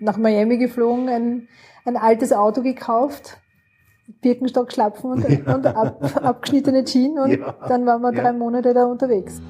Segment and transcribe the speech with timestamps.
[0.00, 1.48] nach Miami geflogen, ein,
[1.84, 3.38] ein altes Auto gekauft,
[4.22, 5.54] Birkenstock schlapfen und, ja.
[5.54, 7.54] und ab, abgeschnittene Jeans und ja.
[7.68, 9.40] dann waren wir drei Monate da unterwegs.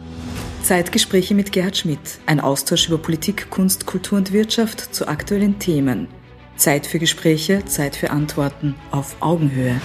[0.63, 2.21] Zeitgespräche mit Gerhard Schmidt.
[2.27, 6.09] Ein Austausch über Politik, Kunst, Kultur und Wirtschaft zu aktuellen Themen.
[6.57, 9.81] Zeit für Gespräche, Zeit für Antworten auf Augenhöhe.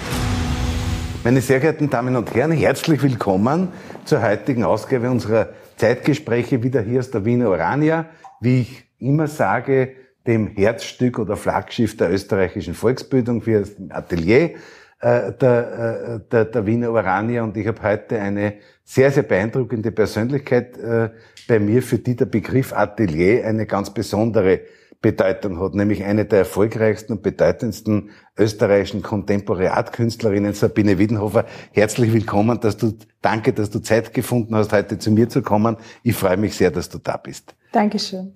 [1.24, 3.70] Meine sehr geehrten Damen und Herren, herzlich willkommen
[4.04, 8.08] zur heutigen Ausgabe unserer Zeitgespräche wieder hier aus der Wiener Orania.
[8.42, 9.96] Wie ich immer sage,
[10.28, 14.55] dem Herzstück oder Flaggschiff der österreichischen Volksbildung für das Atelier
[15.02, 17.44] äh, der, äh, der, der Wiener Orania.
[17.44, 21.09] Und ich habe heute eine sehr, sehr beeindruckende Persönlichkeit äh,
[21.48, 24.62] bei mir, für die der Begriff Atelier eine ganz besondere
[25.02, 31.45] Bedeutung hat, nämlich eine der erfolgreichsten und bedeutendsten österreichischen Kontemporäatkünstlerinnen, Sabine Wiedenhofer.
[31.73, 35.78] Herzlich willkommen, dass du, danke, dass du Zeit gefunden hast, heute zu mir zu kommen.
[36.02, 37.53] Ich freue mich sehr, dass du da bist.
[37.72, 38.34] Dankeschön.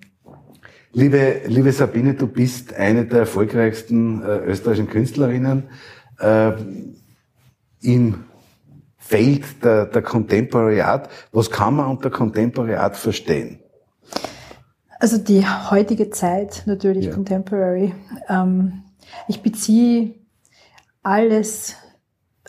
[0.92, 5.68] Liebe, liebe Sabine, du bist eine der erfolgreichsten äh, österreichischen Künstlerinnen
[6.18, 6.52] äh,
[7.80, 8.24] im
[8.96, 11.08] Feld der, der Contemporary Art.
[11.30, 13.60] Was kann man unter Contemporary Art verstehen?
[14.98, 17.12] Also die heutige Zeit natürlich ja.
[17.12, 17.94] Contemporary.
[18.28, 18.82] Ähm,
[19.28, 20.16] ich beziehe
[21.04, 21.76] alles,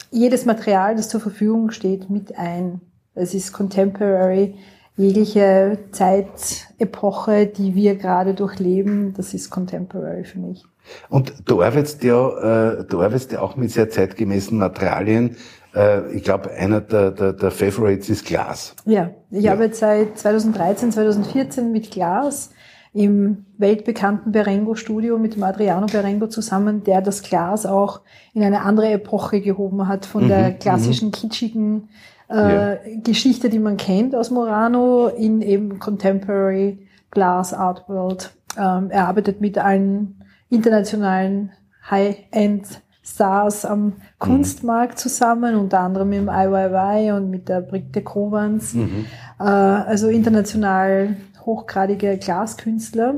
[0.09, 2.81] jedes Material, das zur Verfügung steht, mit ein.
[3.13, 4.55] Es ist Contemporary.
[4.97, 10.65] Jegliche Zeitepoche, die wir gerade durchleben, das ist Contemporary für mich.
[11.09, 15.37] Und du arbeitest ja, äh, du arbeitest ja auch mit sehr zeitgemäßen Materialien.
[15.73, 18.75] Äh, ich glaube, einer der, der, der Favorites ist Glas.
[18.85, 19.53] Ja, ich ja.
[19.53, 22.51] arbeite seit 2013, 2014 mit Glas
[22.93, 28.01] im weltbekannten Berengo-Studio mit dem Adriano Berengo zusammen, der das Glas auch
[28.33, 30.59] in eine andere Epoche gehoben hat von mhm, der mhm.
[30.59, 31.89] klassischen, kitschigen äh,
[32.35, 32.77] ja.
[33.03, 38.31] Geschichte, die man kennt aus Morano, in eben Contemporary Glass Art World.
[38.57, 41.51] Ähm, er arbeitet mit allen internationalen
[41.89, 43.93] High-End Stars am mhm.
[44.19, 48.73] Kunstmarkt zusammen, unter anderem mit dem IYY und mit der Brick de Covans.
[48.73, 49.05] Mhm.
[49.39, 53.15] Äh, also international hochgradige Glaskünstler.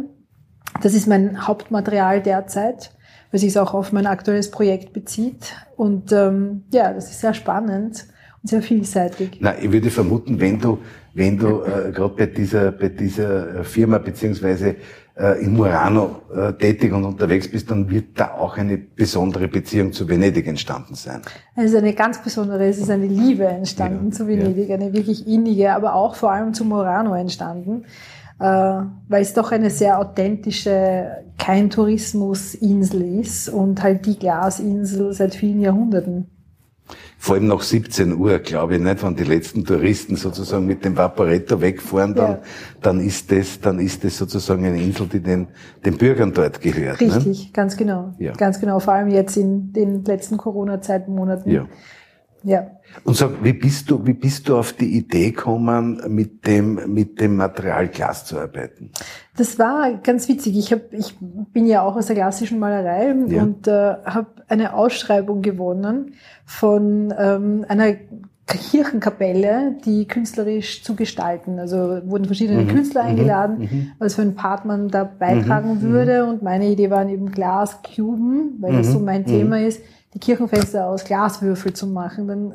[0.82, 2.92] Das ist mein Hauptmaterial derzeit,
[3.32, 5.54] weil sich es auch auf mein aktuelles Projekt bezieht.
[5.76, 8.06] Und ähm, ja, das ist sehr spannend
[8.44, 9.38] sehr vielseitig.
[9.40, 10.80] Na, ich würde vermuten, wenn du,
[11.14, 14.76] wenn du äh, gerade bei dieser, bei dieser Firma beziehungsweise
[15.16, 19.94] äh, in Murano äh, tätig und unterwegs bist, dann wird da auch eine besondere Beziehung
[19.94, 21.22] zu Venedig entstanden sein.
[21.56, 24.76] Es ist eine ganz besondere, es ist eine Liebe entstanden ja, zu Venedig, ja.
[24.76, 27.86] eine wirklich innige, aber auch vor allem zu Murano entstanden,
[28.40, 35.36] äh, weil es doch eine sehr authentische, kein Tourismusinsel ist und halt die Glasinsel seit
[35.36, 36.28] vielen Jahrhunderten
[37.18, 40.98] vor allem nach 17 Uhr, glaube ich, nicht, wenn die letzten Touristen sozusagen mit dem
[40.98, 42.42] Vaporetto wegfahren, dann, ja.
[42.82, 45.48] dann ist das, dann ist das sozusagen eine Insel, die den,
[45.86, 47.00] den Bürgern dort gehört.
[47.00, 47.52] Richtig, ne?
[47.54, 48.14] ganz genau.
[48.20, 48.34] Ja.
[48.34, 48.80] Ganz genau.
[48.80, 51.50] Vor allem jetzt in den letzten Corona-Zeitmonaten.
[51.50, 51.66] Ja.
[52.44, 52.68] Ja.
[53.06, 57.20] Und sag, wie bist du, wie bist du auf die Idee gekommen, mit dem, mit
[57.20, 58.92] dem Material Glas zu arbeiten?
[59.38, 60.58] Das war ganz witzig.
[60.58, 63.42] Ich, hab, ich bin ja auch aus der klassischen Malerei ja.
[63.42, 66.16] und äh, habe eine Ausschreibung gewonnen
[66.46, 67.96] von ähm, einer
[68.46, 71.60] Kirchenkapelle, die künstlerisch zu gestalten.
[71.60, 72.68] Also wurden verschiedene mhm.
[72.68, 73.10] Künstler mhm.
[73.10, 73.92] eingeladen, mhm.
[74.00, 75.82] was für ein Part man da beitragen mhm.
[75.82, 76.26] würde.
[76.26, 79.06] Und meine Idee waren eben Glaskuben, weil das so mhm.
[79.06, 79.28] mein mhm.
[79.28, 79.82] Thema ist,
[80.14, 82.28] die Kirchenfenster aus Glaswürfel zu machen.
[82.28, 82.54] Dann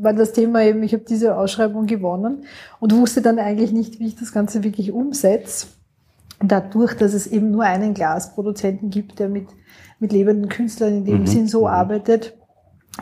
[0.00, 2.44] war das Thema eben, ich habe diese Ausschreibung gewonnen
[2.80, 5.68] und wusste dann eigentlich nicht, wie ich das Ganze wirklich umsetze.
[6.40, 9.48] Dadurch, dass es eben nur einen Glasproduzenten gibt, der mit,
[9.98, 12.34] mit lebenden Künstlern in dem Sinn so arbeitet,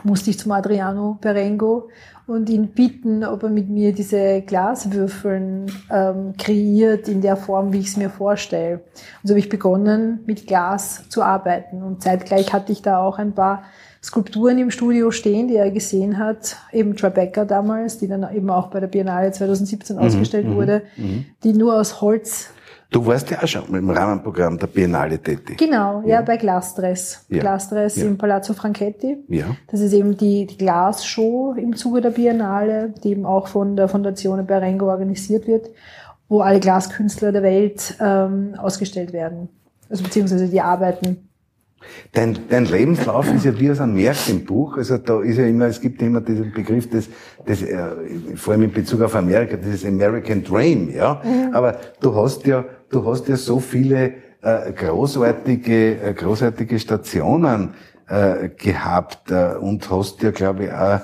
[0.03, 1.89] musste ich zum Adriano Berengo
[2.27, 7.79] und ihn bitten, ob er mit mir diese Glaswürfeln ähm, kreiert in der Form, wie
[7.79, 8.81] ich es mir vorstelle.
[9.21, 11.83] Und so habe ich begonnen, mit Glas zu arbeiten.
[11.83, 13.63] Und zeitgleich hatte ich da auch ein paar
[14.07, 18.67] Skulpturen im Studio stehen, die er gesehen hat, eben Tribeca damals, die dann eben auch
[18.67, 21.25] bei der Biennale 2017 mhm, ausgestellt mhm, wurde, mhm.
[21.43, 22.49] die nur aus Holz
[22.89, 25.57] Du warst ja auch schon im Rahmenprogramm der Biennale tätig.
[25.57, 27.25] Genau, ja, ja bei Glasdress.
[27.27, 27.41] Ja.
[27.41, 28.05] Glasdress ja.
[28.05, 29.17] im Palazzo Franchetti.
[29.27, 29.57] Ja.
[29.69, 33.89] Das ist eben die, die Glasshow im Zuge der Biennale, die eben auch von der
[33.89, 35.69] Fondazione Berengo organisiert wird,
[36.29, 39.49] wo alle Glaskünstler der Welt ähm, ausgestellt werden.
[39.89, 41.26] Also beziehungsweise die Arbeiten
[42.11, 44.77] Dein, dein Lebenslauf ist ja wie aus einem Märchenbuch.
[44.77, 47.09] Also da ist ja immer, es gibt ja immer diesen Begriff des,
[47.47, 51.21] des äh, vor allem in Bezug auf Amerika, dieses American Dream, ja.
[51.23, 51.53] Mhm.
[51.53, 57.73] Aber du hast ja, du hast ja so viele äh, großartige, äh, großartige Stationen
[58.07, 61.01] äh, gehabt äh, und hast ja, glaube ich, auch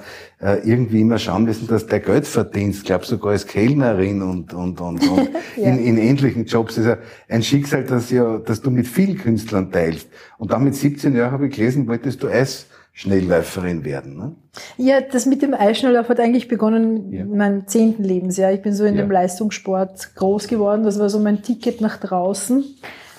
[0.63, 5.07] irgendwie immer schauen müssen, dass der Geld verdienst, glaube sogar als Kellnerin und, und, und,
[5.07, 5.69] und ja.
[5.69, 6.75] in, in ähnlichen Jobs.
[6.75, 6.97] Das ist
[7.29, 10.07] ein Schicksal, das ja, dass du mit vielen Künstlern teilst.
[10.37, 14.17] Und dann mit 17 Jahren habe ich gelesen, wolltest du Eis Schnellläuferin werden.
[14.17, 14.35] Ne?
[14.77, 17.21] Ja, das mit dem Eisschnelllauf hat eigentlich begonnen ja.
[17.21, 18.53] in meinem zehnten Lebensjahr.
[18.53, 19.01] Ich bin so in ja.
[19.01, 20.83] dem Leistungssport groß geworden.
[20.83, 22.63] Das war so mein Ticket nach draußen.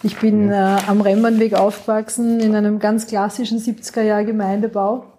[0.05, 0.79] Ich bin ja.
[0.79, 5.14] äh, am Remmbernweg aufgewachsen in einem ganz klassischen 70er Jahr Gemeindebau.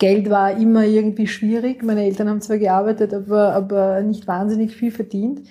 [0.00, 1.84] Geld war immer irgendwie schwierig.
[1.84, 5.42] Meine Eltern haben zwar gearbeitet, aber, aber nicht wahnsinnig viel verdient.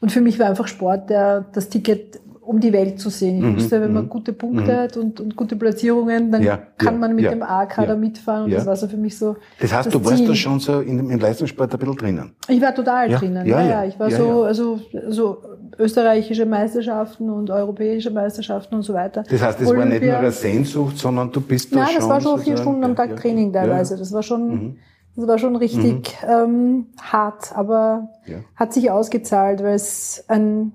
[0.00, 2.18] Und für mich war einfach Sport der, das Ticket
[2.50, 3.36] um die Welt zu sehen.
[3.36, 4.08] Ich mhm, wusste, wenn man mhm.
[4.08, 4.76] gute Punkte mhm.
[4.76, 8.46] hat und, und gute Platzierungen, dann ja, kann man mit ja, dem A-Kader ja, mitfahren
[8.46, 9.36] und das war so für mich so.
[9.60, 12.32] Das heißt, das du warst da schon so in, im Leistungssport ein bisschen drinnen?
[12.48, 14.80] Ich war total drinnen, ja, ja, Ich war so, also,
[15.10, 15.44] so
[15.78, 19.22] österreichische Meisterschaften und europäische Meisterschaften und so weiter.
[19.30, 19.78] Das heißt, das Olympia.
[19.78, 22.00] war nicht nur eine Sehnsucht, sondern du bist da Nein, schon.
[22.00, 23.96] Nein, das war schon vier Stunden am Tag Training teilweise.
[23.96, 24.76] Das war schon, mhm.
[25.14, 26.28] das war schon richtig mhm.
[26.28, 28.08] ähm, hart, aber
[28.56, 30.72] hat sich ausgezahlt, weil es ein,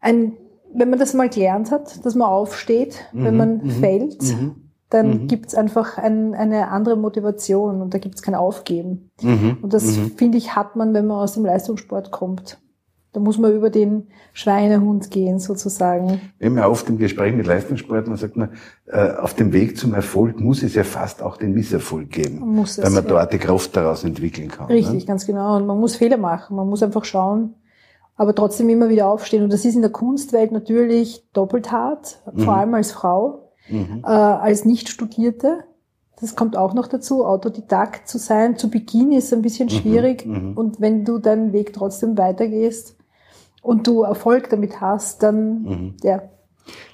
[0.00, 0.34] ein
[0.74, 4.68] wenn man das mal gelernt hat, dass man aufsteht, mhm, wenn man mhm, fällt, mhm,
[4.90, 5.26] dann mhm.
[5.28, 9.10] gibt's einfach ein, eine andere Motivation und da gibt's kein Aufgeben.
[9.22, 10.12] Mhm, und das, mhm.
[10.16, 12.58] finde ich, hat man, wenn man aus dem Leistungssport kommt.
[13.14, 16.20] Da muss man über den Schweinehund gehen, sozusagen.
[16.38, 18.50] Immer oft im Gespräch mit Leistungssportlern sagt man,
[18.86, 22.76] äh, auf dem Weg zum Erfolg muss es ja fast auch den Misserfolg geben, muss
[22.76, 23.08] es, weil man ja.
[23.08, 24.66] dort die Kraft daraus entwickeln kann.
[24.66, 25.04] Richtig, ne?
[25.06, 25.56] ganz genau.
[25.56, 26.54] Und man muss Fehler machen.
[26.56, 27.54] Man muss einfach schauen,
[28.18, 29.44] aber trotzdem immer wieder aufstehen.
[29.44, 32.40] Und das ist in der Kunstwelt natürlich doppelt hart, mhm.
[32.40, 34.02] vor allem als Frau, mhm.
[34.04, 35.64] äh, als Nicht-Studierte.
[36.20, 38.56] Das kommt auch noch dazu, Autodidakt zu sein.
[38.56, 39.72] Zu Beginn ist ein bisschen mhm.
[39.72, 40.26] schwierig.
[40.26, 40.54] Mhm.
[40.54, 42.96] Und wenn du deinen Weg trotzdem weitergehst
[43.62, 45.94] und du Erfolg damit hast, dann, mhm.
[46.02, 46.22] ja.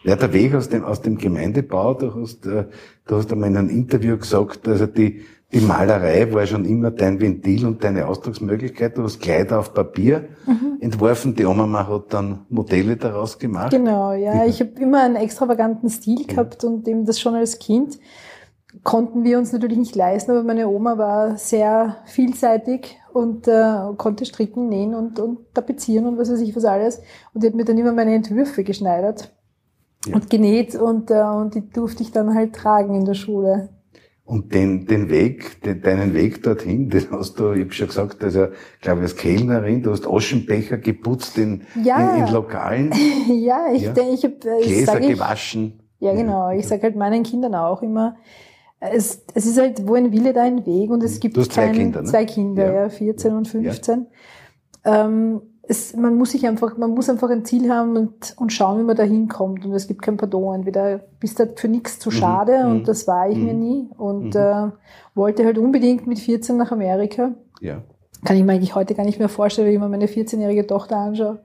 [0.05, 2.67] Ja, der Weg aus dem, aus dem Gemeindebau, du hast, äh,
[3.07, 5.23] du hast einmal in einem Interview gesagt, also die,
[5.55, 8.99] die Malerei war schon immer dein Ventil und deine Ausdrucksmöglichkeit.
[8.99, 10.79] Du hast Kleider auf Papier mhm.
[10.81, 11.35] entworfen.
[11.35, 13.71] Die Oma hat dann Modelle daraus gemacht.
[13.71, 14.45] Genau, ja.
[14.45, 17.99] Ich habe immer einen extravaganten Stil gehabt und eben das schon als Kind
[18.83, 24.25] konnten wir uns natürlich nicht leisten, aber meine Oma war sehr vielseitig und äh, konnte
[24.25, 27.01] stricken, nähen und, und tapezieren und was weiß ich was alles.
[27.33, 29.33] Und die hat mir dann immer meine Entwürfe geschneidert
[30.07, 30.17] ja.
[30.17, 33.69] und genäht und, äh, und die durfte ich dann halt tragen in der Schule.
[34.27, 38.25] Und den, den Weg, den, deinen Weg dorthin, den hast du, ich habe schon gesagt,
[38.25, 38.47] also,
[38.81, 42.17] glaube ich, als Kellnerin, du hast Aschenbecher geputzt in, ja.
[42.17, 42.93] in, in Lokalen.
[43.29, 43.93] ja, ich ja.
[43.93, 45.81] denke, ich habe äh, Gläser ich, gewaschen.
[46.01, 46.51] Ja, genau.
[46.51, 48.17] Ich sage halt meinen Kindern auch immer,
[48.81, 51.55] es, es ist halt, wo ein Wille, da ein Weg und es gibt du hast
[51.55, 52.09] kein, zwei Kinder, ne?
[52.09, 54.07] zwei Kinder, ja, ja 14 und 15.
[54.85, 55.05] Ja.
[55.05, 58.81] Ähm, es, man muss sich einfach, man muss einfach ein Ziel haben und, und schauen,
[58.81, 59.65] wie man da hinkommt.
[59.65, 60.55] Und es gibt kein Pardon.
[60.55, 62.15] Entweder bist du für nichts zu mhm.
[62.15, 62.71] schade mhm.
[62.71, 63.45] und das war ich mhm.
[63.45, 64.41] mir nie und mhm.
[64.41, 64.71] äh,
[65.15, 67.33] wollte halt unbedingt mit 14 nach Amerika.
[67.61, 67.83] Ja.
[68.25, 70.97] Kann ich mir eigentlich heute gar nicht mehr vorstellen, wie ich mir meine 14-jährige Tochter
[70.97, 71.41] anschaue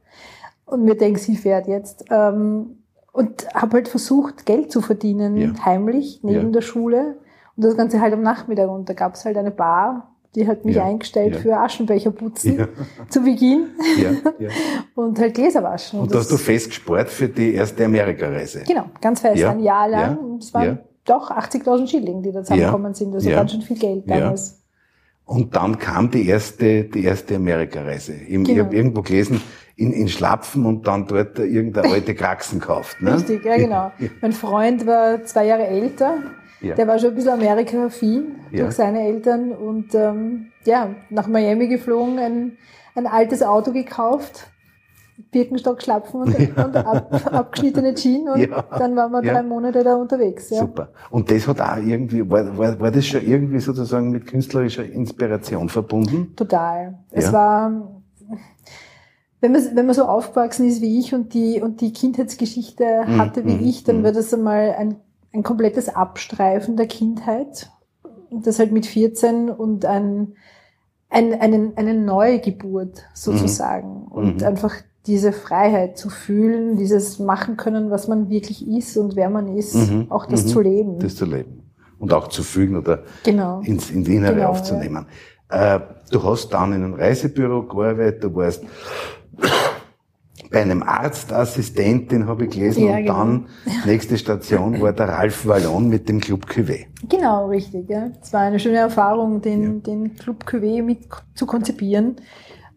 [0.66, 2.06] und mir denke, sie fährt jetzt.
[2.10, 2.78] Ähm,
[3.12, 5.66] und habe halt versucht, Geld zu verdienen, ja.
[5.66, 6.52] heimlich, neben ja.
[6.52, 7.18] der Schule.
[7.58, 8.70] Und das Ganze halt am Nachmittag.
[8.70, 11.40] Und da gab es halt eine Bar, die hat mich ja, eingestellt ja.
[11.42, 12.68] für Aschenbecher putzen ja.
[13.10, 13.68] zu Beginn
[14.96, 16.02] und halt Gläser waschen.
[16.02, 18.64] Und, und hast du fest gespart für die erste Amerikareise?
[18.68, 20.38] Genau, ganz fest, ein Jahr lang.
[20.40, 24.60] Es waren doch 80.000 Schilling, die da zusammengekommen sind, also ganz schön viel Geld damals.
[25.26, 28.14] Und dann kam die erste, die erste Amerikareise.
[28.14, 28.50] Ich, genau.
[28.50, 29.42] ich habe irgendwo gelesen,
[29.76, 33.02] in, in Schlapfen und dann dort irgendeine alte Kraxen kauft.
[33.02, 33.16] Ne?
[33.16, 33.92] Richtig, ja genau.
[34.22, 36.18] Mein Freund war zwei Jahre älter
[36.62, 36.76] ja.
[36.76, 38.64] Der war schon ein bisschen Amerika-affin ja.
[38.64, 42.58] durch seine Eltern und ähm, ja, nach Miami geflogen, ein,
[42.96, 44.52] ein altes Auto gekauft,
[45.32, 46.66] Birkenstock schlapfen und, ja.
[46.66, 48.64] und ab, abgeschnittene Jeans und ja.
[48.78, 50.50] dann waren wir drei Monate da unterwegs.
[50.50, 50.60] Ja.
[50.60, 50.90] Super.
[51.10, 55.70] Und das hat auch irgendwie, war, war, war das schon irgendwie sozusagen mit künstlerischer Inspiration
[55.70, 56.34] verbunden?
[56.36, 57.00] Total.
[57.12, 57.72] Es war,
[59.42, 63.18] wenn man, wenn man so aufgewachsen ist wie ich und die, und die Kindheitsgeschichte mhm,
[63.18, 64.04] hatte wie mm, ich, dann mm.
[64.04, 64.98] wird das einmal ein
[65.34, 67.70] ein komplettes Abstreifen der Kindheit.
[68.32, 70.36] Das halt mit 14 und ein,
[71.10, 74.06] ein, einen, eine Neugeburt sozusagen.
[74.06, 74.12] Mhm.
[74.12, 74.48] Und mhm.
[74.48, 74.76] einfach
[75.08, 79.76] diese Freiheit zu fühlen, dieses machen können, was man wirklich ist und wer man ist,
[79.76, 80.08] mhm.
[80.10, 80.48] auch das mhm.
[80.48, 81.00] zu leben.
[81.00, 81.64] Das zu leben.
[81.98, 83.62] Und auch zu fühlen oder genau.
[83.62, 85.08] ins, ins Innere genau, aufzunehmen.
[85.52, 85.76] Ja.
[85.76, 85.82] Äh,
[86.12, 88.64] du hast dann in einem Reisebüro gearbeitet, du warst
[90.52, 93.18] bei einem Arztassistent, den habe ich gelesen, ja, und genau.
[93.18, 93.46] dann
[93.86, 96.88] nächste Station war der Ralf Wallon mit dem Club Cuvée.
[97.08, 97.90] Genau, richtig.
[97.90, 98.10] Ja.
[98.22, 99.80] Es war eine schöne Erfahrung, den, ja.
[99.82, 102.16] den Club Cuvée mit zu konzipieren,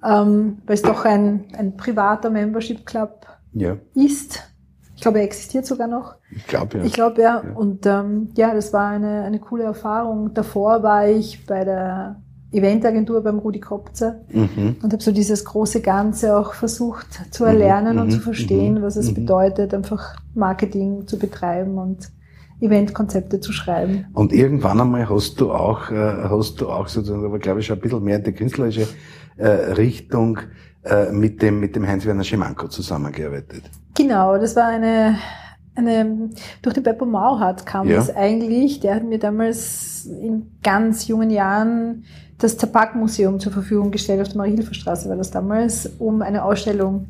[0.05, 3.77] ähm, weil es doch ein, ein privater Membership Club ja.
[3.95, 4.43] ist.
[5.01, 6.15] glaube, er existiert sogar noch.
[6.31, 6.85] Ich glaube ja.
[6.85, 7.43] Ich glaube ja.
[7.45, 7.55] ja.
[7.55, 10.35] Und ähm, ja, das war eine, eine coole Erfahrung.
[10.35, 12.23] Davor war ich bei der
[12.53, 14.77] Eventagentur beim Rudi Kopzer mhm.
[14.83, 18.03] und habe so dieses große Ganze auch versucht zu erlernen mhm.
[18.03, 18.23] und zu mhm.
[18.23, 18.83] verstehen, mhm.
[18.83, 19.15] was es mhm.
[19.15, 22.11] bedeutet, einfach Marketing zu betreiben und
[22.61, 24.07] Eventkonzepte zu schreiben.
[24.13, 27.79] Und irgendwann einmal hast du auch, äh, hast du auch sozusagen, aber glaube ich schon
[27.79, 28.87] ein bisschen mehr in die künstlerische
[29.37, 30.39] äh, Richtung
[30.85, 33.63] äh, mit dem, mit dem Heinz-Werner Schimanko zusammengearbeitet.
[33.95, 35.17] Genau, das war eine,
[35.75, 36.31] eine,
[36.61, 37.97] durch den Beppo Mauhardt kam ja.
[37.97, 38.81] das eigentlich.
[38.81, 42.05] Der hat mir damals in ganz jungen Jahren
[42.43, 47.07] das Tabakmuseum zur Verfügung gestellt, auf der Marie-Hilfer-Straße war das damals, um eine Ausstellung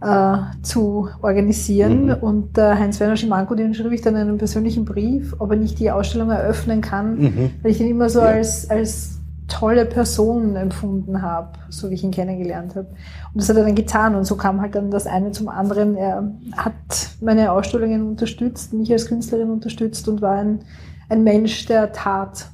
[0.00, 2.06] äh, zu organisieren.
[2.06, 2.14] Mhm.
[2.14, 5.90] Und äh, Heinz-Werner Schimanko, den schrieb ich dann einen persönlichen Brief, ob er nicht die
[5.90, 7.50] Ausstellung eröffnen kann, mhm.
[7.62, 8.26] weil ich ihn immer so ja.
[8.26, 12.88] als, als tolle Person empfunden habe, so wie ich ihn kennengelernt habe.
[13.32, 15.96] Und das hat er dann getan und so kam halt dann das eine zum anderen.
[15.96, 20.60] Er hat meine Ausstellungen unterstützt, mich als Künstlerin unterstützt und war ein,
[21.08, 22.46] ein Mensch der Tat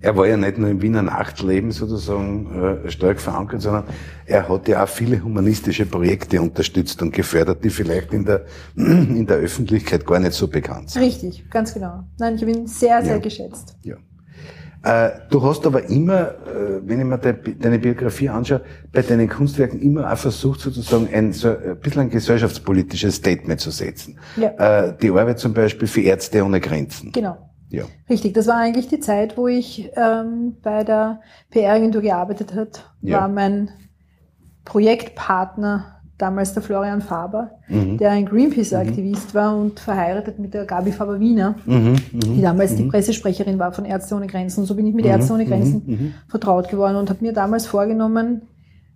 [0.00, 3.84] er war ja nicht nur im Wiener Nachtleben sozusagen äh, stark verankert, sondern
[4.26, 8.44] er hat ja auch viele humanistische Projekte unterstützt und gefördert, die vielleicht in der,
[8.76, 11.02] in der Öffentlichkeit gar nicht so bekannt sind.
[11.02, 12.04] Richtig, ganz genau.
[12.18, 13.18] Nein, ich bin sehr, sehr ja.
[13.18, 13.76] geschätzt.
[13.82, 13.96] Ja.
[14.82, 18.60] Äh, du hast aber immer, äh, wenn ich mir deine Biografie anschaue,
[18.92, 23.70] bei deinen Kunstwerken immer auch versucht, sozusagen ein, so ein bisschen ein gesellschaftspolitisches Statement zu
[23.70, 24.18] setzen.
[24.36, 24.92] Ja.
[24.92, 27.10] Die Arbeit zum Beispiel für Ärzte ohne Grenzen.
[27.10, 27.36] Genau.
[27.68, 27.84] Ja.
[28.08, 31.20] Richtig, das war eigentlich die Zeit, wo ich ähm, bei der
[31.50, 32.90] PR-Agentur gearbeitet hat.
[33.02, 33.20] Ja.
[33.20, 33.70] War mein
[34.64, 37.98] Projektpartner damals der Florian Faber, mhm.
[37.98, 39.38] der ein Greenpeace-Aktivist mhm.
[39.38, 41.96] war und verheiratet mit der Gabi Faber-Wiener, mhm.
[42.12, 42.20] mhm.
[42.20, 42.90] die damals die mhm.
[42.90, 44.60] Pressesprecherin war von Ärzte ohne Grenzen.
[44.60, 45.10] Und so bin ich mit mhm.
[45.10, 48.42] Ärzte ohne Grenzen vertraut geworden und habe mir damals vorgenommen,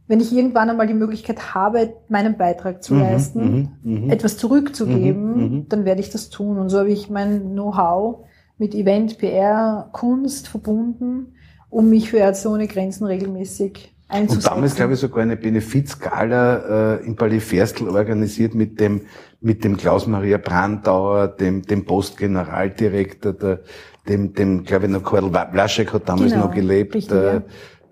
[0.07, 6.01] wenn ich irgendwann einmal die Möglichkeit habe, meinen Beitrag zu leisten, etwas zurückzugeben, dann werde
[6.01, 6.59] ich das tun.
[6.59, 8.25] Und so habe ich mein Know-how
[8.61, 11.35] mit Event, PR, Kunst verbunden,
[11.71, 14.49] um mich für Ärzte ohne Grenzen regelmäßig einzusetzen.
[14.49, 19.03] Und damals, glaube ich, sogar eine Benefizgala äh, im Palais Ferstel organisiert mit dem,
[19.41, 23.61] mit dem Klaus-Maria Brandauer, dem, dem Postgeneraldirektor, der,
[24.07, 27.41] dem, dem, glaube ich, noch Karl Blaschek hat damals genau, noch gelebt, richtig, äh,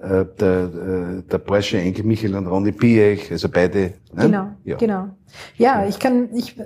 [0.02, 0.20] ja.
[0.20, 3.94] äh, der, äh, der Porsche Enkel Michael und Ronny Biech, also beide.
[4.12, 4.25] Ne?
[4.25, 4.76] Genau, ja.
[4.76, 5.08] genau.
[5.56, 6.56] Ja, ich kann, ich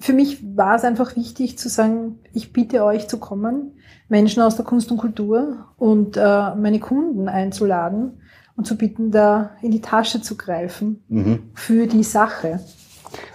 [0.00, 3.72] für mich war es einfach wichtig zu sagen, ich bitte euch zu kommen,
[4.08, 8.20] Menschen aus der Kunst und Kultur und äh, meine Kunden einzuladen
[8.56, 11.50] und zu bitten, da in die Tasche zu greifen mhm.
[11.54, 12.60] für die Sache.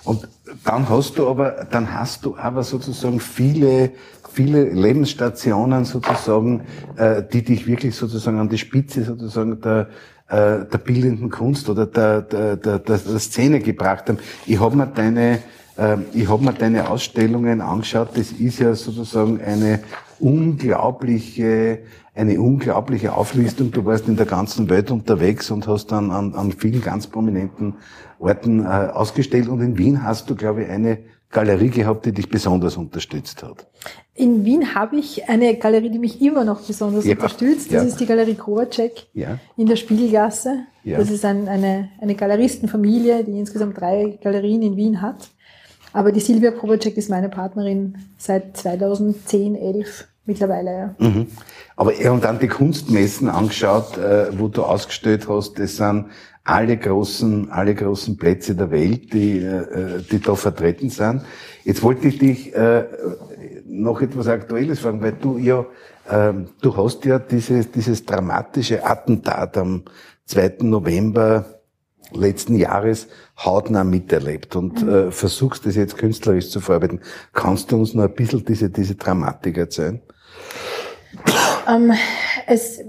[0.03, 0.27] Und
[0.63, 3.91] dann hast du aber, dann hast du aber sozusagen viele,
[4.31, 6.65] viele Lebensstationen sozusagen,
[6.97, 9.89] äh, die dich wirklich sozusagen an die Spitze sozusagen der,
[10.27, 14.19] äh, der bildenden Kunst oder der, der, der, der, der Szene gebracht haben.
[14.45, 15.39] Ich habe mir deine
[16.13, 18.09] ich habe mir deine Ausstellungen angeschaut.
[18.15, 19.79] Das ist ja sozusagen eine
[20.19, 21.79] unglaubliche,
[22.13, 23.71] eine unglaubliche Auflistung.
[23.71, 27.75] Du warst in der ganzen Welt unterwegs und hast dann an, an vielen ganz prominenten
[28.19, 29.47] Orten äh, ausgestellt.
[29.47, 30.99] Und in Wien hast du, glaube ich, eine
[31.31, 33.67] Galerie gehabt, die dich besonders unterstützt hat.
[34.15, 37.67] In Wien habe ich eine Galerie, die mich immer noch besonders ja, unterstützt.
[37.67, 37.87] Das ja.
[37.87, 39.37] ist die Galerie Kroacek ja.
[39.55, 40.65] in der Spiegelgasse.
[40.83, 45.29] Das ist ein, eine, eine Galeristenfamilie, die insgesamt drei Galerien in Wien hat.
[45.93, 50.95] Aber die Silvia Probacek ist meine Partnerin seit 2010, 11 mittlerweile.
[50.99, 51.07] Ja.
[51.07, 51.27] Mhm.
[51.75, 56.05] Aber er dann die Kunstmessen angeschaut, äh, wo du ausgestellt hast, das sind
[56.43, 61.23] alle großen, alle großen Plätze der Welt, die, äh, die da vertreten sind.
[61.63, 62.85] Jetzt wollte ich dich äh,
[63.67, 65.65] noch etwas Aktuelles fragen, weil du ja,
[66.09, 69.83] ähm, du hast ja dieses, dieses dramatische Attentat am
[70.25, 70.57] 2.
[70.61, 71.45] November
[72.11, 74.89] letzten Jahres hautnah miterlebt und mhm.
[74.89, 77.01] äh, versuchst das jetzt künstlerisch zu verarbeiten.
[77.33, 80.01] Kannst du uns noch ein bisschen diese, diese Dramatik erzählen?
[81.67, 81.91] Ähm,
[82.47, 82.81] es,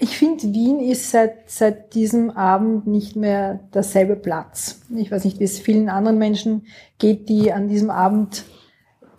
[0.00, 4.82] ich finde, Wien ist seit, seit diesem Abend nicht mehr derselbe Platz.
[4.94, 6.66] Ich weiß nicht, wie es vielen anderen Menschen
[6.98, 8.44] geht, die an diesem Abend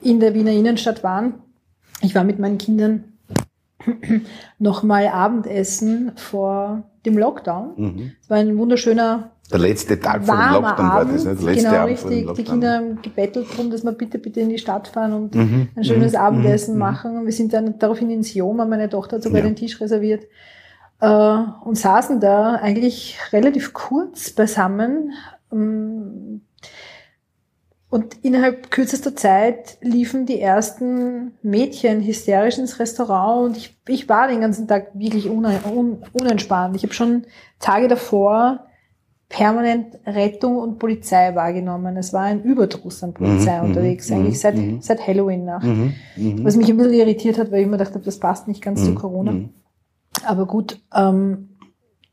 [0.02, 1.36] in der Wiener Innenstadt waren.
[2.02, 3.14] Ich war mit meinen Kindern
[4.60, 7.74] nochmal Abendessen vor dem Lockdown.
[7.76, 8.12] Mhm.
[8.22, 11.36] Es war ein wunderschöner der letzte Tag vor dem Lockdown war das, ne?
[11.36, 12.34] Der letzte genau, Abend richtig.
[12.34, 15.70] Die Kinder haben gebettelt darum, dass wir bitte, bitte in die Stadt fahren und mhm.
[15.76, 16.20] ein schönes mhm.
[16.20, 16.80] Abendessen mhm.
[16.80, 17.18] machen.
[17.18, 19.46] Und wir sind dann daraufhin ins Joma, meine Tochter hat sogar ja.
[19.46, 20.24] den Tisch reserviert,
[21.00, 25.12] äh, und saßen da eigentlich relativ kurz beisammen.
[25.52, 26.42] Ähm,
[27.90, 34.28] und innerhalb kürzester Zeit liefen die ersten Mädchen hysterisch ins Restaurant und ich, ich war
[34.28, 36.76] den ganzen Tag wirklich unentspannt.
[36.76, 37.26] Ich habe schon
[37.60, 38.65] Tage davor
[39.36, 41.98] permanent Rettung und Polizei wahrgenommen.
[41.98, 44.82] Es war ein Überdruss an Polizei mhm, unterwegs, mhm, eigentlich seit, mhm.
[44.82, 45.66] seit Halloween-Nacht.
[45.66, 48.62] Mhm, mhm, Was mich ein bisschen irritiert hat, weil ich immer dachte, das passt nicht
[48.62, 49.36] ganz zu mhm, Corona.
[50.26, 51.50] Aber gut, ähm,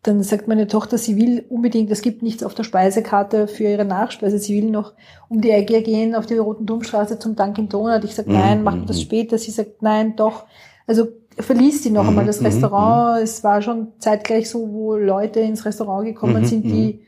[0.02, 3.84] dann sagt meine Tochter, sie will unbedingt, es gibt nichts auf der Speisekarte für ihre
[3.84, 4.94] Nachspeise, sie will noch
[5.28, 8.02] um die Ecke gehen auf die Roten Domstraße zum Dunkin Donut.
[8.02, 9.38] Ich sage, nein, machen wir das später.
[9.38, 10.46] Sie sagt, nein, doch.
[10.88, 11.06] Also
[11.38, 13.22] verließ sie noch einmal das Restaurant.
[13.22, 17.04] Es war schon zeitgleich so, wo Leute ins Restaurant gekommen sind, die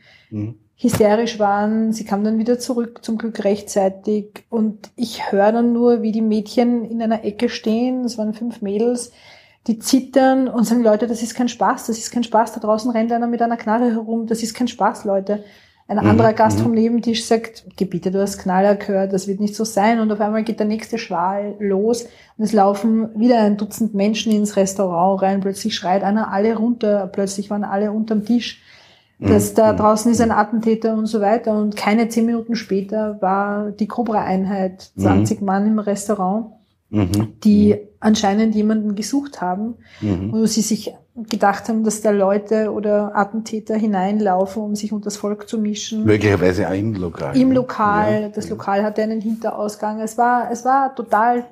[0.77, 1.93] hysterisch waren.
[1.93, 4.45] Sie kam dann wieder zurück, zum Glück rechtzeitig.
[4.49, 8.03] Und ich höre dann nur, wie die Mädchen in einer Ecke stehen.
[8.03, 9.11] Es waren fünf Mädels
[9.67, 12.91] die zittern und sagen, Leute, das ist kein Spaß, das ist kein Spaß, da draußen
[12.91, 15.43] rennt einer mit einer Knarre herum, das ist kein Spaß, Leute.
[15.87, 16.09] Ein mhm.
[16.09, 16.63] anderer Gast mhm.
[16.63, 19.99] vom Nebentisch sagt, Gebiete, du hast Knaller gehört, das wird nicht so sein.
[19.99, 24.31] Und auf einmal geht der nächste Schwal los und es laufen wieder ein Dutzend Menschen
[24.31, 25.41] ins Restaurant rein.
[25.41, 28.63] Plötzlich schreit einer alle runter, plötzlich waren alle unterm Tisch.
[29.17, 29.55] Dass mhm.
[29.55, 31.57] da draußen ist ein Attentäter und so weiter.
[31.57, 35.45] Und keine zehn Minuten später war die Cobra-Einheit, 20 mhm.
[35.45, 36.47] Mann im Restaurant
[36.89, 37.33] mhm.
[37.43, 37.79] die mhm.
[37.99, 40.31] anscheinend jemanden gesucht haben, mhm.
[40.31, 45.17] wo sie sich gedacht haben, dass da Leute oder Attentäter hineinlaufen, um sich unter das
[45.17, 46.03] Volk zu mischen.
[46.03, 47.37] Möglicherweise auch im Lokal.
[47.37, 48.21] Im Lokal.
[48.23, 48.29] Ja.
[48.29, 50.01] Das Lokal hatte einen Hinterausgang.
[50.01, 51.45] Es war, es war total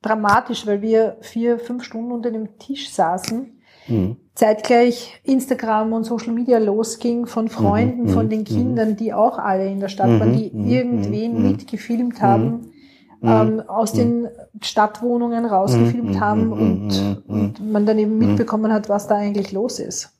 [0.00, 3.60] dramatisch, weil wir vier, fünf Stunden unter dem Tisch saßen.
[3.88, 4.16] Mhm.
[4.38, 8.08] Zeitgleich Instagram und Social Media losging von Freunden, mhm.
[8.10, 8.30] von mhm.
[8.30, 10.68] den Kindern, die auch alle in der Stadt waren, die mhm.
[10.68, 12.70] irgendwen mitgefilmt haben
[13.20, 13.28] Mhm.
[13.28, 13.98] ähm, aus mhm.
[13.98, 14.28] den
[14.62, 16.20] Stadtwohnungen rausgefilmt mhm.
[16.20, 20.12] haben und, und man dann eben mitbekommen hat, was da eigentlich los ist.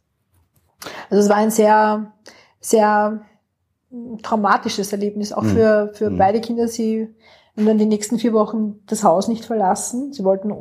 [1.10, 2.12] Also es war ein sehr,
[2.60, 3.20] sehr
[4.22, 6.68] traumatisches Erlebnis, auch für, für beide Kinder.
[6.68, 7.08] Sie
[7.56, 10.12] haben dann die nächsten vier Wochen das Haus nicht verlassen.
[10.12, 10.52] Sie wollten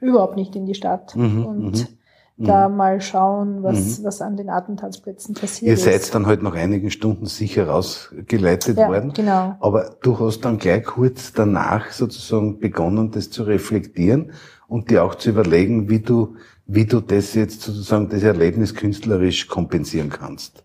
[0.00, 1.14] überhaupt nicht in die Stadt.
[1.16, 1.96] und
[2.36, 2.76] da mhm.
[2.76, 4.04] mal schauen, was, mhm.
[4.04, 6.14] was an den Attentatsplätzen passiert Ihr seid ist.
[6.14, 9.12] dann halt nach einigen Stunden sicher rausgeleitet ja, worden.
[9.12, 9.56] Genau.
[9.60, 14.32] Aber du hast dann gleich kurz danach sozusagen begonnen, das zu reflektieren
[14.66, 16.36] und dir auch zu überlegen, wie du,
[16.66, 20.64] wie du das jetzt sozusagen, das Erlebnis künstlerisch kompensieren kannst.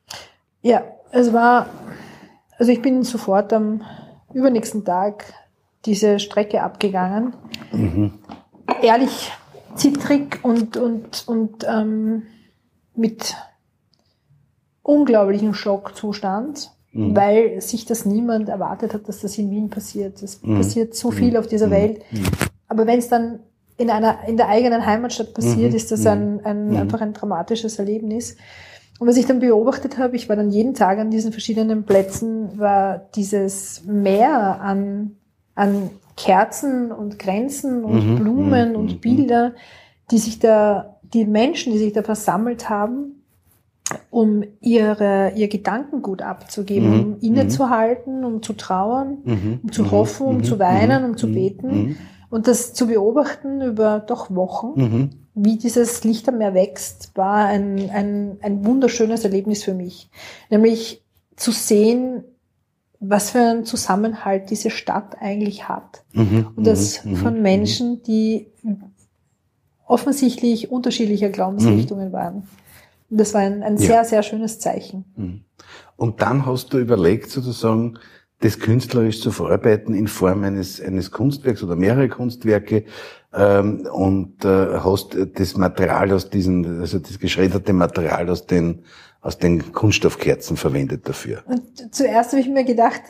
[0.61, 1.67] Ja, es war,
[2.57, 3.81] also ich bin sofort am
[4.33, 5.33] übernächsten Tag
[5.85, 7.33] diese Strecke abgegangen.
[7.71, 8.13] Mhm.
[8.81, 9.31] Ehrlich
[9.75, 12.23] zittrig und, und, und ähm,
[12.95, 13.36] mit
[14.82, 17.15] unglaublichem Schockzustand, mhm.
[17.15, 20.21] weil sich das niemand erwartet hat, dass das in Wien passiert.
[20.21, 20.58] Es mhm.
[20.58, 21.71] passiert so viel auf dieser mhm.
[21.71, 22.01] Welt.
[22.12, 22.23] Mhm.
[22.67, 23.39] Aber wenn es dann
[23.77, 25.77] in einer in der eigenen Heimatstadt passiert, mhm.
[25.77, 28.36] ist das ein, ein einfach ein dramatisches Erlebnis.
[28.99, 32.60] Und was ich dann beobachtet habe, ich war dann jeden Tag an diesen verschiedenen Plätzen,
[32.60, 35.15] war dieses Meer an,
[35.55, 38.15] an Kerzen und Grenzen und mhm.
[38.17, 38.75] Blumen mhm.
[38.75, 38.99] und mhm.
[38.99, 39.53] Bilder,
[40.12, 43.23] die sich da, die Menschen, die sich da versammelt haben,
[44.12, 46.99] um ihre, ihr Gedankengut abzugeben, mhm.
[46.99, 49.60] um innezuhalten, um zu trauern, mhm.
[49.63, 49.91] um zu mhm.
[49.91, 51.97] hoffen, um zu weinen, um zu beten
[52.29, 57.89] und das zu beobachten über doch Wochen, wie dieses Licht am Meer wächst, war ein,
[57.89, 60.10] ein, ein wunderschönes Erlebnis für mich.
[60.49, 61.03] Nämlich
[61.36, 62.23] zu sehen,
[62.99, 66.03] was für einen Zusammenhalt diese Stadt eigentlich hat.
[66.13, 67.41] Mhm, und das mhm, von mhm.
[67.41, 68.47] Menschen, die
[69.85, 72.13] offensichtlich unterschiedlicher Glaubensrichtungen mhm.
[72.13, 72.35] waren.
[73.09, 74.03] Und das war ein, ein sehr, ja.
[74.03, 75.05] sehr schönes Zeichen.
[75.15, 75.41] Mhm.
[75.95, 77.97] Und dann hast du überlegt, sozusagen,
[78.41, 82.85] das künstlerisch zu verarbeiten in Form eines, eines Kunstwerks oder mehrere Kunstwerke
[83.33, 88.83] ähm, und äh, hast das Material aus diesen, also das geschredderte Material aus den
[89.21, 91.43] aus den Kunststoffkerzen verwendet dafür.
[91.45, 93.01] Und zuerst habe ich mir gedacht,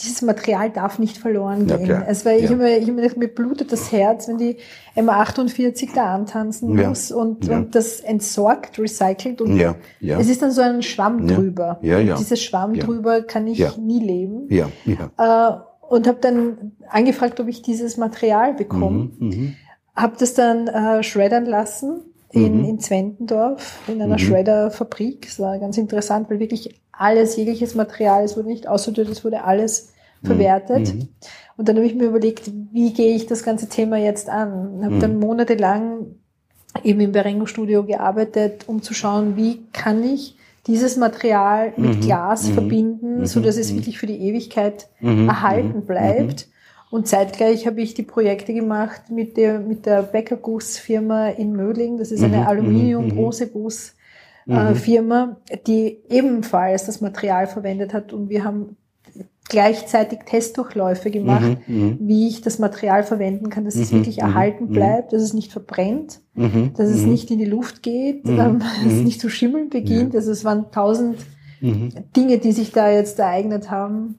[0.00, 1.86] dieses Material darf nicht verloren gehen.
[1.86, 2.44] Ja, also weil ja.
[2.44, 4.56] ich immer, ich immer gedacht, mir blutet das Herz, wenn die
[4.96, 6.88] MA48 da antanzen ja.
[6.88, 7.56] muss und, ja.
[7.56, 9.76] und das entsorgt, recycelt und ja.
[10.00, 10.18] Ja.
[10.18, 11.78] es ist dann so ein Schwamm drüber.
[11.82, 12.14] Ja, ja.
[12.14, 14.46] Und dieses Schwamm drüber kann ich nie leben.
[14.48, 14.68] Ja.
[14.84, 15.54] Ja.
[15.56, 19.10] Äh, und habe dann angefragt, ob ich dieses Material bekomme.
[19.18, 19.56] Mhm,
[19.94, 22.64] habe das dann äh, schreddern lassen in, mhm.
[22.64, 24.18] in Zwentendorf in einer mhm.
[24.18, 25.26] Shredder-Fabrik.
[25.28, 29.44] Es war ganz interessant, weil wirklich alles, jegliches Material, es wurde nicht aussortiert, es wurde
[29.44, 30.26] alles mhm.
[30.26, 30.94] verwertet.
[30.94, 31.08] Mhm.
[31.56, 34.80] Und dann habe ich mir überlegt, wie gehe ich das ganze Thema jetzt an?
[34.82, 35.20] Habe dann mhm.
[35.20, 36.06] monatelang
[36.82, 42.00] eben im Berengo-Studio gearbeitet, um zu schauen, wie kann ich dieses Material mit mhm.
[42.00, 46.48] Glas verbinden, so dass es wirklich für die Ewigkeit erhalten bleibt.
[46.92, 51.96] Und zeitgleich habe ich die Projekte gemacht mit der, mit der Bäckergussfirma in Mödling.
[51.96, 55.36] Das ist eine mhm, Aluminium-Bronzeguss-Firma, mhm.
[55.48, 58.12] äh, die ebenfalls das Material verwendet hat.
[58.12, 58.76] Und wir haben
[59.48, 61.96] gleichzeitig Testdurchläufe gemacht, mhm, mhm.
[62.02, 65.50] wie ich das Material verwenden kann, dass es mhm, wirklich erhalten bleibt, dass es nicht
[65.50, 70.14] verbrennt, dass es nicht in die Luft geht, ähm, dass es nicht zu schimmeln beginnt.
[70.14, 71.16] Also es waren tausend
[71.62, 71.88] mhm.
[72.14, 74.18] Dinge, die sich da jetzt ereignet haben.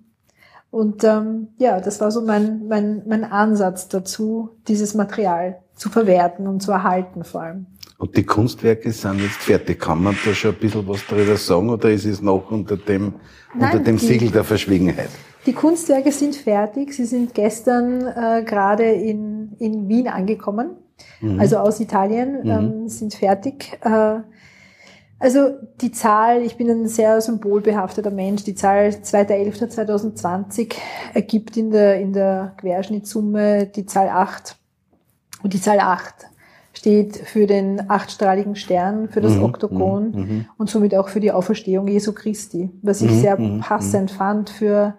[0.74, 6.48] Und ähm, ja, das war so mein, mein, mein Ansatz dazu, dieses Material zu verwerten
[6.48, 7.68] und zu erhalten vor allem.
[8.00, 9.80] Und die Kunstwerke sind jetzt fertig.
[9.80, 13.14] Kann man da schon ein bisschen was darüber sagen oder ist es noch unter dem,
[13.54, 15.10] Nein, unter dem die, Siegel der Verschwiegenheit?
[15.46, 16.92] Die Kunstwerke sind fertig.
[16.96, 20.72] Sie sind gestern äh, gerade in, in Wien angekommen,
[21.22, 21.40] mhm.
[21.40, 22.50] also aus Italien, mhm.
[22.50, 23.78] ähm, sind fertig.
[23.84, 24.22] Äh,
[25.24, 30.74] also die Zahl, ich bin ein sehr symbolbehafteter Mensch, die Zahl 2.11.2020
[31.14, 34.58] ergibt in der, in der Querschnittssumme die Zahl 8.
[35.42, 36.14] Und die Zahl 8
[36.74, 40.46] steht für den achtstrahligen Stern, für das mhm, Oktogon mhm, mhm.
[40.58, 44.50] und somit auch für die Auferstehung Jesu Christi, was ich mhm, sehr mhm, passend fand
[44.50, 44.96] für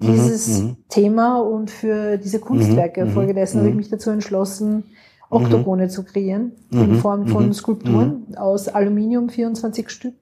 [0.00, 3.06] dieses Thema und für diese Kunstwerke.
[3.06, 4.84] Folgedessen habe ich mich dazu entschlossen,
[5.30, 10.16] Oktogone zu kreieren, in Form von Skulpturen aus Aluminium, 24 Stück,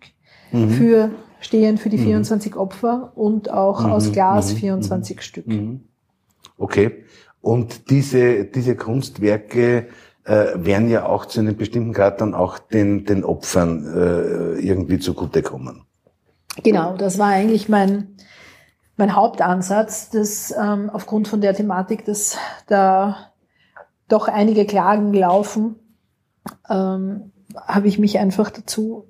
[0.52, 5.46] für stehen für die 24 Opfer und auch aus Glas 24 Stück.
[6.56, 7.04] Okay.
[7.40, 9.88] Und diese, diese Kunstwerke
[10.24, 14.98] äh, werden ja auch zu einem bestimmten Grad dann auch den, den Opfern äh, irgendwie
[14.98, 15.82] zugutekommen.
[16.64, 18.16] Genau, das war eigentlich mein,
[18.96, 23.27] mein Hauptansatz, dass ähm, aufgrund von der Thematik, dass da
[24.08, 25.76] doch einige Klagen laufen,
[26.68, 29.06] ähm, habe ich mich einfach dazu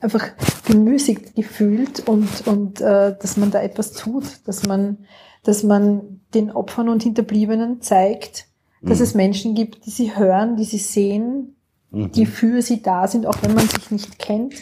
[0.00, 0.24] einfach
[0.66, 4.98] gemüßigt gefühlt und, und äh, dass man da etwas tut, dass man,
[5.42, 8.46] dass man den Opfern und Hinterbliebenen zeigt,
[8.82, 9.04] dass mhm.
[9.04, 11.56] es Menschen gibt, die sie hören, die sie sehen,
[11.90, 12.12] mhm.
[12.12, 14.54] die für sie da sind, auch wenn man sich nicht kennt,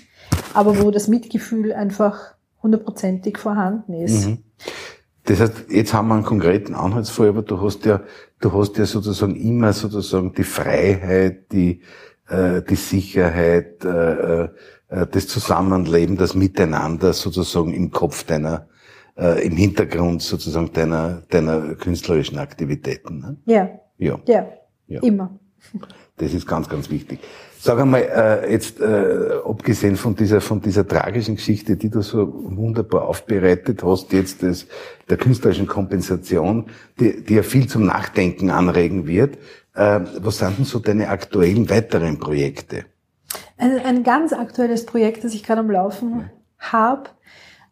[0.55, 4.27] aber wo das Mitgefühl einfach hundertprozentig vorhanden ist.
[4.27, 4.39] Mhm.
[5.25, 8.03] Das heißt, jetzt haben wir einen konkreten Anhaltsfall, aber du hast ja,
[8.41, 11.81] du hast ja sozusagen immer sozusagen die Freiheit, die,
[12.29, 14.49] äh, die Sicherheit, äh, äh,
[14.89, 18.69] das Zusammenleben, das Miteinander sozusagen im Kopf deiner,
[19.17, 23.21] äh, im Hintergrund sozusagen deiner, deiner künstlerischen Aktivitäten.
[23.21, 23.37] Ne?
[23.47, 23.71] Ja.
[23.97, 24.21] Ja.
[24.27, 24.47] ja.
[24.87, 25.39] Ja, immer.
[26.17, 27.21] Das ist ganz, ganz wichtig.
[27.59, 32.33] Sag einmal, äh, jetzt äh, abgesehen von dieser von dieser tragischen Geschichte, die du so
[32.57, 34.67] wunderbar aufbereitet hast, jetzt des,
[35.09, 36.67] der künstlerischen Kompensation,
[37.01, 39.39] die, die ja viel zum Nachdenken anregen wird.
[39.75, 42.85] Äh, was sind denn so deine aktuellen weiteren Projekte?
[43.57, 47.11] Ein, ein ganz aktuelles Projekt, das ich gerade am Laufen habe,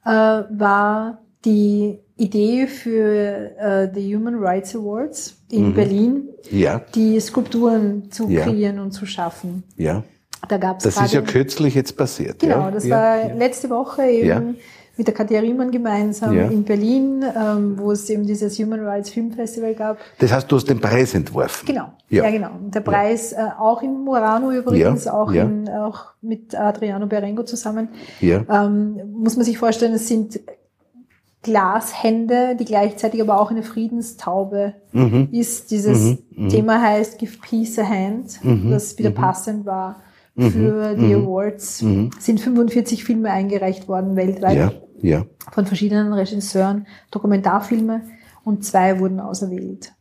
[0.05, 5.75] äh, war die Idee für äh, die Human Rights Awards in mhm.
[5.75, 6.81] Berlin, ja.
[6.95, 8.43] die Skulpturen zu ja.
[8.43, 9.65] kreieren und zu schaffen.
[9.77, 10.05] Ja.
[10.49, 12.41] Da gab's das ist ja kürzlich jetzt passiert.
[12.41, 12.71] Genau, ja?
[12.71, 14.57] das war letzte Woche eben
[14.97, 19.33] mit der Katja Riemann gemeinsam in Berlin, ähm, wo es eben dieses Human Rights Film
[19.33, 19.99] Festival gab.
[20.19, 21.67] Das heißt, du hast den Preis entworfen.
[21.67, 22.51] Genau, ja, genau.
[22.61, 27.89] Und der Preis äh, auch in Murano übrigens, auch, In, auch mit Adriano Berengo zusammen.
[28.21, 28.45] Ja.
[28.51, 30.41] Ähm, muss man sich vorstellen, es sind
[31.43, 35.29] Glashände, die gleichzeitig aber auch eine Friedenstaube mhm.
[35.33, 35.71] ist.
[35.71, 36.19] Dieses mhm.
[36.45, 36.49] mhm.
[36.49, 38.71] Thema heißt Give Peace a Hand, mhm.
[38.71, 39.15] das wieder mhm.
[39.15, 40.03] passend war
[40.35, 40.51] mhm.
[40.51, 41.79] für die Awards.
[41.79, 44.73] Sind 45 Filme eingereicht worden weltweit ja.
[45.01, 45.27] Ja.
[45.53, 48.03] von verschiedenen Regisseuren, Dokumentarfilme
[48.45, 49.93] und zwei wurden auserwählt.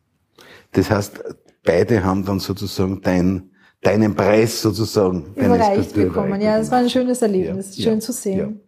[0.74, 1.24] Das heißt,
[1.64, 3.50] beide haben dann sozusagen dein,
[3.82, 6.40] deinen Preis sozusagen überreicht bekommen.
[6.40, 7.86] Ja, das war ein schönes Erlebnis, ja.
[7.86, 8.62] schön zu sehen.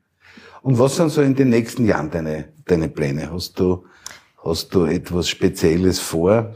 [0.63, 3.31] Und was sind so in den nächsten Jahren deine, deine Pläne?
[3.31, 3.85] Hast du,
[4.43, 6.55] hast du etwas Spezielles vor?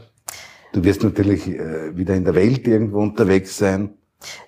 [0.72, 3.90] Du wirst natürlich äh, wieder in der Welt irgendwo unterwegs sein.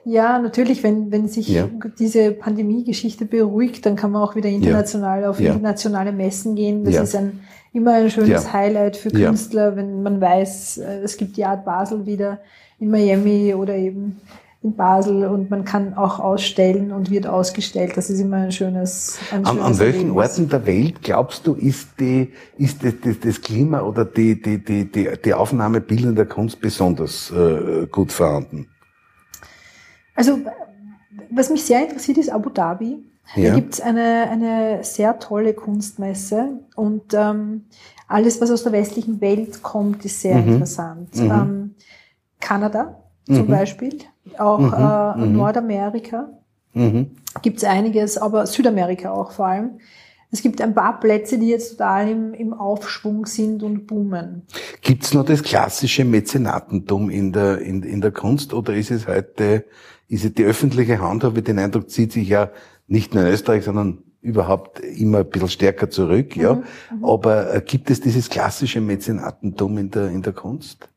[0.04, 1.68] Ja, natürlich, wenn, wenn sich ja.
[1.98, 5.30] diese Pandemie-Geschichte beruhigt, dann kann man auch wieder international ja.
[5.30, 5.52] auf ja.
[5.52, 6.84] internationale Messen gehen.
[6.84, 7.40] Das ist ein,
[7.72, 12.04] immer ein schönes Highlight für Künstler, wenn man weiß, äh, es gibt die Art Basel
[12.04, 12.40] wieder
[12.80, 14.20] in Miami oder eben
[14.62, 17.96] in Basel und man kann auch ausstellen und wird ausgestellt.
[17.96, 20.30] Das ist immer ein schönes, ein an, an welchen Erlebnis.
[20.38, 24.62] Orten der Welt glaubst du, ist die, ist das, das, das Klima oder die, die,
[24.62, 28.68] die, die, die Aufnahme bildender Kunst besonders äh, gut vorhanden?
[30.14, 30.38] Also,
[31.30, 32.98] was mich sehr interessiert, ist Abu Dhabi.
[33.36, 33.50] Ja.
[33.50, 37.64] Da gibt's eine, eine sehr tolle Kunstmesse und ähm,
[38.08, 40.54] alles, was aus der westlichen Welt kommt, ist sehr mhm.
[40.54, 41.14] interessant.
[41.14, 41.30] Mhm.
[41.30, 41.74] Ähm,
[42.40, 43.50] Kanada zum mhm.
[43.50, 43.98] Beispiel
[44.38, 45.36] auch mhm, äh, mhm.
[45.36, 46.28] Nordamerika
[46.72, 47.10] mhm.
[47.42, 49.70] gibt es einiges, aber Südamerika auch vor allem.
[50.32, 54.42] Es gibt ein paar Plätze, die jetzt total im, im Aufschwung sind und boomen.
[54.80, 59.08] Gibt es noch das klassische Mäzenatentum in der, in, in der Kunst oder ist es
[59.08, 59.64] heute,
[60.08, 62.50] ist es die öffentliche Hand, habe ich den Eindruck, zieht sich ja
[62.86, 66.54] nicht nur in Österreich, sondern überhaupt immer ein bisschen stärker zurück, ja.
[66.54, 66.62] Mhm,
[66.98, 67.04] mhm.
[67.04, 70.89] Aber äh, gibt es dieses klassische Mäzenatentum in der, in der Kunst?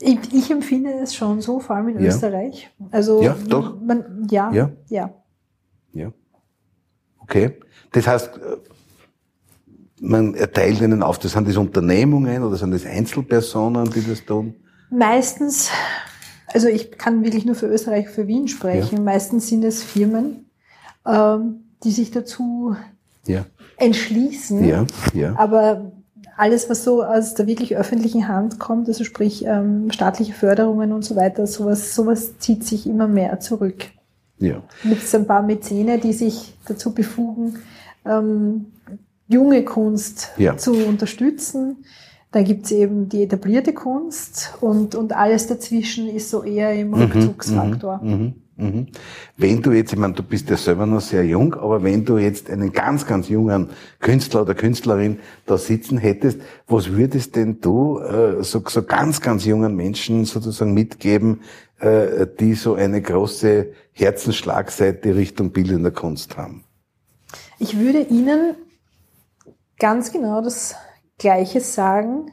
[0.00, 2.08] Ich, ich empfinde es schon so, vor allem in ja.
[2.08, 2.70] Österreich.
[2.90, 3.78] Also ja, doch.
[3.80, 5.14] Man, ja, ja, ja.
[5.92, 6.12] Ja.
[7.18, 7.58] Okay.
[7.92, 8.30] Das heißt,
[10.00, 14.54] man erteilt ihnen auf, das sind das Unternehmungen oder sind das Einzelpersonen, die das tun?
[14.90, 15.70] Meistens,
[16.46, 18.98] also ich kann wirklich nur für Österreich, für Wien sprechen.
[18.98, 19.02] Ja.
[19.02, 20.50] Meistens sind es Firmen,
[21.06, 22.74] ähm, die sich dazu
[23.76, 24.64] entschließen.
[24.64, 24.86] Ja.
[25.14, 25.36] Ja.
[25.36, 25.92] Aber
[26.40, 31.04] alles, was so aus der wirklich öffentlichen Hand kommt, also sprich ähm, staatliche Förderungen und
[31.04, 33.84] so weiter, sowas, sowas zieht sich immer mehr zurück.
[34.38, 34.62] Ja.
[34.82, 37.58] Mit so ein paar Mäzene, die sich dazu befugen,
[38.06, 38.72] ähm,
[39.28, 40.56] junge Kunst ja.
[40.56, 41.84] zu unterstützen.
[42.32, 47.02] Dann gibt's eben die etablierte Kunst und, und alles dazwischen ist so eher im mhm,
[47.02, 48.00] Rückzugsfaktor.
[48.02, 48.86] Mhm, mhm, mhm.
[49.36, 52.18] Wenn du jetzt, ich meine, du bist ja selber noch sehr jung, aber wenn du
[52.18, 57.98] jetzt einen ganz, ganz jungen Künstler oder Künstlerin da sitzen hättest, was würdest denn du
[57.98, 61.40] äh, so, so ganz, ganz jungen Menschen sozusagen mitgeben,
[61.80, 66.64] äh, die so eine große Herzensschlagseite Richtung bildender Kunst haben?
[67.58, 68.54] Ich würde ihnen
[69.78, 70.74] ganz genau das
[71.18, 72.30] Gleiche sagen,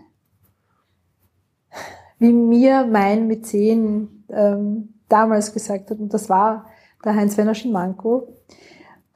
[2.20, 6.65] wie mir mein Mäzen ähm, damals gesagt hat, und das war
[7.04, 8.28] der Heinz-Werner Schimanko,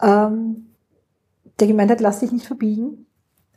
[0.01, 0.67] ähm,
[1.59, 3.05] der gemeint hat, lass dich nicht verbiegen,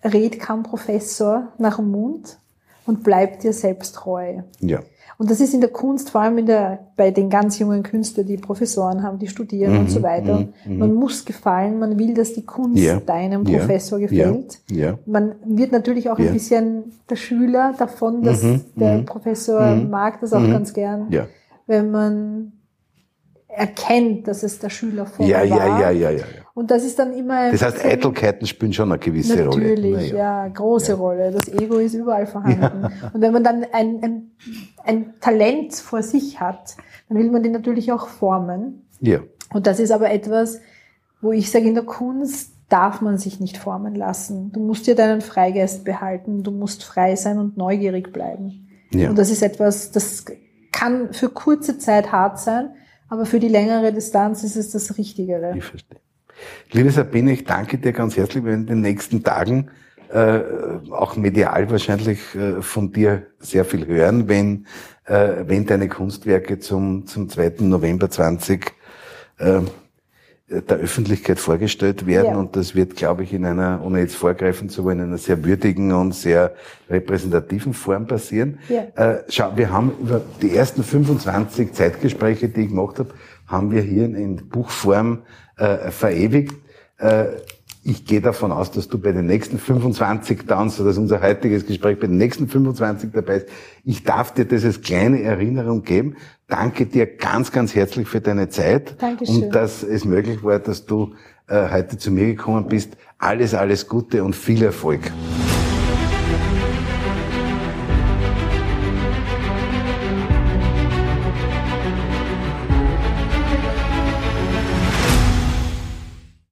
[0.03, 2.39] red kein Professor nach dem Mund
[2.87, 4.43] und bleib dir selbst treu.
[4.61, 4.81] Ja.
[5.17, 8.27] Und das ist in der Kunst, vor allem in der, bei den ganz jungen Künstlern,
[8.27, 10.41] die Professoren haben, die studieren mhm, und so weiter.
[10.41, 14.61] Mhm, mhm, man muss gefallen, man will, dass die Kunst yeah, deinem Professor yeah, gefällt.
[14.71, 19.07] Yeah, man wird natürlich auch ein bisschen der Schüler davon, dass mhm, der mhm.
[19.07, 19.89] Professor mhm.
[19.89, 21.07] mag das auch ganz gern,
[21.67, 22.53] wenn man
[23.49, 25.81] erkennt, dass es der Schüler vorher ja, war.
[25.81, 26.25] Ja, ja, ja, ja.
[26.55, 27.51] Und das ist dann immer.
[27.51, 29.69] Das heißt, Eitelkeiten spielen schon eine gewisse natürlich, Rolle.
[29.69, 30.47] Natürlich, ja.
[30.47, 30.99] ja, große ja.
[30.99, 31.31] Rolle.
[31.33, 32.83] Das Ego ist überall vorhanden.
[32.83, 33.11] Ja.
[33.13, 34.31] Und wenn man dann ein, ein,
[34.85, 36.77] ein Talent vor sich hat,
[37.09, 38.87] dann will man den natürlich auch formen.
[39.01, 39.21] Ja.
[39.53, 40.61] Und das ist aber etwas,
[41.21, 44.53] wo ich sage, in der Kunst darf man sich nicht formen lassen.
[44.53, 48.69] Du musst dir deinen Freigeist behalten, du musst frei sein und neugierig bleiben.
[48.91, 49.11] Ja.
[49.11, 50.25] Und das ist etwas, das
[50.75, 52.71] kann für kurze Zeit hart sein,
[53.09, 55.55] aber für die längere Distanz ist es das Richtigere.
[55.57, 55.99] Ich verstehe.
[56.73, 58.45] Liebe Sabine, ich danke dir ganz herzlich.
[58.45, 59.71] Wir werden in den nächsten Tagen
[60.13, 60.41] äh,
[60.91, 64.67] auch medial wahrscheinlich äh, von dir sehr viel hören, wenn,
[65.05, 67.55] äh, wenn deine Kunstwerke zum, zum 2.
[67.61, 68.73] November 20
[69.39, 69.61] äh,
[70.49, 72.33] der Öffentlichkeit vorgestellt werden.
[72.33, 72.37] Ja.
[72.37, 75.43] Und das wird, glaube ich, in einer, ohne jetzt vorgreifen zu wollen, in einer sehr
[75.43, 76.55] würdigen und sehr
[76.91, 78.59] repräsentativen Form passieren.
[78.69, 78.83] Ja.
[78.95, 83.11] Äh, schau, wir haben über die ersten 25 Zeitgespräche, die ich gemacht habe,
[83.47, 85.23] haben wir hier in Buchform
[85.57, 86.55] äh, verewigt.
[86.99, 87.25] Äh,
[87.87, 91.67] ich gehe davon aus, dass du bei den nächsten 25 dann, so dass unser heutiges
[91.67, 93.49] Gespräch bei den nächsten 25 dabei ist.
[93.85, 96.17] Ich darf dir das als kleine Erinnerung geben.
[96.47, 99.45] Danke dir ganz, ganz herzlich für deine Zeit Dankeschön.
[99.45, 101.15] und dass es möglich war, dass du
[101.49, 102.97] äh, heute zu mir gekommen bist.
[103.19, 105.01] Alles, alles Gute und viel Erfolg.